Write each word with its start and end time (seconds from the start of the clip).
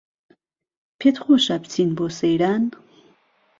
پێتخۆشە 0.99 1.55
بچین 1.61 1.89
بۆ 1.97 2.05
سەیران 2.19 2.63